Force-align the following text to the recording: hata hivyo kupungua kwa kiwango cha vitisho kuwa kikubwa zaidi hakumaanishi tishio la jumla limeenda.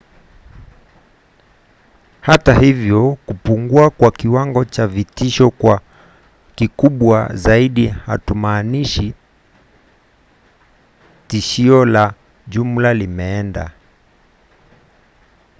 hata 2.21 2.53
hivyo 2.53 3.17
kupungua 3.25 3.89
kwa 3.89 4.11
kiwango 4.11 4.65
cha 4.65 4.87
vitisho 4.87 5.49
kuwa 5.49 5.81
kikubwa 6.55 7.29
zaidi 7.35 7.87
hakumaanishi 7.87 9.13
tishio 11.27 11.85
la 11.85 12.13
jumla 12.47 12.93
limeenda. 12.93 13.71